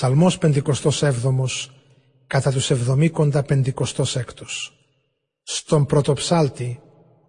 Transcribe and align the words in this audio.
Ψαλμός 0.00 0.38
57 0.40 1.44
κατά 2.26 2.52
τους 2.52 2.70
εβδομήκοντα 2.70 3.42
πεντηκοστός 3.42 4.16
έκτος. 4.16 4.72
Στον 5.42 5.86
πρωτοψάλτη, 5.86 6.80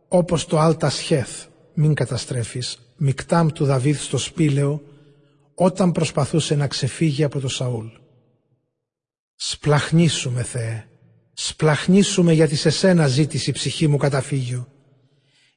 όπως 0.08 0.46
το 0.46 0.60
Άλτα 0.60 0.90
Σχέθ, 0.90 1.46
μην 1.74 1.94
καταστρέφεις, 1.94 2.94
μικτάμ 2.98 3.48
του 3.48 3.66
Δαβίδ 3.66 3.98
στο 3.98 4.18
σπήλαιο, 4.18 4.82
όταν 5.56 5.92
προσπαθούσε 5.92 6.56
να 6.56 6.68
ξεφύγει 6.68 7.24
από 7.24 7.40
το 7.40 7.48
Σαούλ. 7.48 7.88
Σπλαχνίσουμε, 9.36 10.44
Θεέ, 10.44 10.86
σπλαχνίσουμε 11.34 12.34
γιατί 12.34 12.56
σε 12.56 12.70
σένα 12.70 13.08
ζήτησε 13.08 13.50
η 13.50 13.54
ψυχή 13.54 13.88
μου 13.88 13.98
καταφύγιο. 13.98 14.68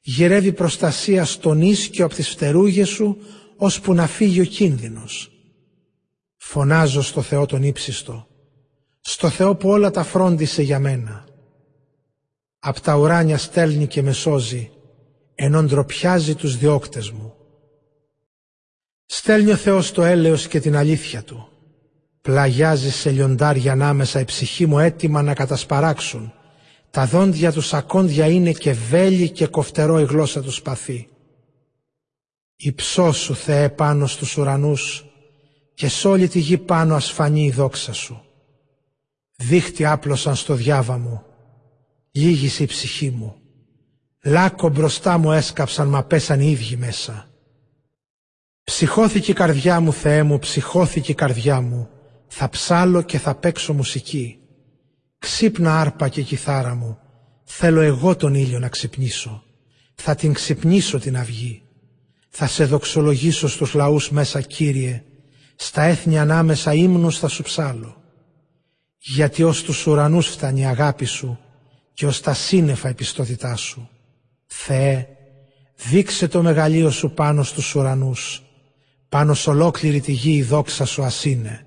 Γυρεύει 0.01 0.53
προστασία 0.53 1.25
στον 1.25 1.61
ίσκιο 1.61 2.05
από 2.05 2.15
τις 2.15 2.29
φτερούγες 2.29 2.89
σου, 2.89 3.17
ώσπου 3.57 3.93
να 3.93 4.07
φύγει 4.07 4.41
ο 4.41 4.45
κίνδυνος. 4.45 5.29
Φωνάζω 6.47 7.01
στο 7.01 7.21
Θεό 7.21 7.45
τον 7.45 7.63
ύψιστο, 7.63 8.27
στο 8.99 9.29
Θεό 9.29 9.55
που 9.55 9.69
όλα 9.69 9.91
τα 9.91 10.03
φρόντισε 10.03 10.61
για 10.61 10.79
μένα. 10.79 11.25
Απ' 12.59 12.79
τα 12.79 12.95
ουράνια 12.95 13.37
στέλνει 13.37 13.87
και 13.87 14.01
με 14.01 14.11
σώζει, 14.11 14.71
ενώ 15.35 15.63
ντροπιάζει 15.63 16.35
τους 16.35 16.57
διώκτες 16.57 17.11
μου. 17.11 17.33
Στέλνει 19.05 19.51
ο 19.51 19.55
Θεός 19.55 19.91
το 19.91 20.03
έλεος 20.03 20.47
και 20.47 20.59
την 20.59 20.75
αλήθεια 20.75 21.23
Του. 21.23 21.49
Πλαγιάζει 22.21 22.91
σε 22.91 23.09
λιοντάρια 23.09 23.71
ανάμεσα 23.71 24.19
η 24.19 24.25
ψυχή 24.25 24.65
μου 24.65 24.79
έτοιμα 24.79 25.21
να 25.21 25.33
κατασπαράξουν. 25.33 26.33
Τα 26.91 27.05
δόντια 27.05 27.51
τους 27.51 27.67
σακόντια 27.67 28.27
είναι 28.27 28.51
και 28.51 28.73
βέλη 28.73 29.29
και 29.29 29.47
κοφτερό 29.47 29.99
η 29.99 30.03
γλώσσα 30.03 30.41
τους 30.41 30.55
σπαθί. 30.55 31.09
Υψώ 32.55 33.11
σου 33.11 33.35
Θεέ 33.35 33.69
πάνω 33.69 34.07
στους 34.07 34.37
ουρανούς 34.37 35.05
και 35.75 35.87
σ' 35.87 36.05
όλη 36.05 36.27
τη 36.27 36.39
γη 36.39 36.57
πάνω 36.57 36.95
ασφανή 36.95 37.45
η 37.45 37.51
δόξα 37.51 37.93
σου. 37.93 38.21
Δίχτυ 39.35 39.85
άπλωσαν 39.85 40.35
στο 40.35 40.53
διάβα 40.53 40.97
μου, 40.97 41.23
λύγησε 42.11 42.63
η 42.63 42.65
ψυχή 42.65 43.09
μου. 43.09 43.35
Λάκκο 44.23 44.69
μπροστά 44.69 45.17
μου 45.17 45.31
έσκαψαν 45.31 45.89
μα 45.89 46.03
πέσαν 46.03 46.39
οι 46.39 46.51
ίδιοι 46.51 46.75
μέσα. 46.75 47.29
Ψυχώθηκε 48.63 49.31
η 49.31 49.33
καρδιά 49.33 49.79
μου 49.79 49.93
Θεέ 49.93 50.23
μου, 50.23 50.39
ψυχώθηκε 50.39 51.11
η 51.11 51.15
καρδιά 51.15 51.61
μου. 51.61 51.89
Θα 52.27 52.49
ψάλω 52.49 53.01
και 53.01 53.17
θα 53.17 53.35
παίξω 53.35 53.73
μουσική. 53.73 54.39
Ξύπνα 55.19 55.79
άρπα 55.79 56.07
και 56.07 56.21
κιθάρα 56.21 56.75
μου. 56.75 56.97
Θέλω 57.43 57.81
εγώ 57.81 58.15
τον 58.15 58.33
ήλιο 58.33 58.59
να 58.59 58.69
ξυπνήσω. 58.69 59.43
Θα 59.95 60.15
την 60.15 60.33
ξυπνήσω 60.33 60.99
την 60.99 61.17
αυγή. 61.17 61.63
Θα 62.29 62.47
σε 62.47 62.65
δοξολογήσω 62.65 63.47
στους 63.47 63.73
λαούς 63.73 64.09
μέσα 64.09 64.41
Κύριε. 64.41 65.03
Στα 65.55 65.81
έθνη 65.81 66.19
ανάμεσα 66.19 66.73
ύμνους 66.73 67.19
θα 67.19 67.27
σου 67.27 67.43
ψάλω. 67.43 68.01
Γιατί 68.97 69.43
ως 69.43 69.63
τους 69.63 69.87
ουρανούς 69.87 70.27
φτάνει 70.27 70.59
η 70.59 70.65
αγάπη 70.65 71.05
σου 71.05 71.39
και 71.93 72.05
ως 72.05 72.21
τα 72.21 72.33
σύννεφα 72.33 72.89
η 72.89 72.93
πιστότητά 72.93 73.55
σου. 73.55 73.89
Θεέ, 74.45 75.07
δείξε 75.75 76.27
το 76.27 76.41
μεγαλείο 76.41 76.89
σου 76.89 77.11
πάνω 77.11 77.43
στους 77.43 77.75
ουρανούς. 77.75 78.43
Πάνω 79.09 79.33
σ' 79.33 79.47
ολόκληρη 79.47 79.99
τη 79.99 80.11
γη 80.11 80.35
η 80.35 80.43
δόξα 80.43 80.85
σου 80.85 81.03
ας 81.03 81.25
είναι. 81.25 81.65